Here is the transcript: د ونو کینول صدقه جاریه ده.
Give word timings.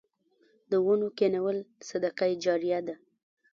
د 0.71 0.73
ونو 0.85 1.07
کینول 1.17 1.57
صدقه 1.89 2.25
جاریه 2.43 2.79
ده. 2.87 2.95